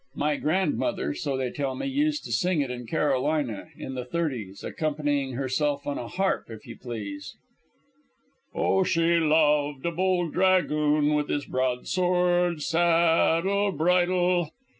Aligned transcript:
My 0.15 0.37
grandmother 0.37 1.13
so 1.13 1.37
they 1.37 1.51
tell 1.51 1.75
me 1.75 1.85
used 1.85 2.23
to 2.23 2.31
sing 2.31 2.61
it 2.61 2.71
in 2.71 2.87
Carolina, 2.87 3.67
in 3.77 3.93
the 3.93 4.03
thirties, 4.03 4.63
accompanying 4.63 5.33
herself 5.33 5.85
on 5.85 5.99
a 5.99 6.07
harp, 6.07 6.45
if 6.49 6.65
you 6.65 6.75
please: 6.75 7.35
"Oh, 8.55 8.83
she 8.83 9.19
loved 9.19 9.85
a 9.85 9.91
bold 9.91 10.33
dragoon, 10.33 11.13
With 11.13 11.29
his 11.29 11.45
broadsword, 11.45 12.63
saddle, 12.63 13.71
bridle." 13.73 14.49